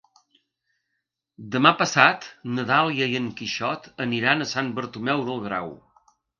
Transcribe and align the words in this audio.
Demà 1.55 1.73
passat 1.81 2.25
na 2.55 2.67
Dàlia 2.71 3.11
i 3.13 3.21
en 3.21 3.29
Quixot 3.43 3.87
aniran 4.09 4.45
a 4.45 4.51
Sant 4.57 4.75
Bartomeu 4.81 5.25
del 5.33 5.49
Grau. 5.49 5.75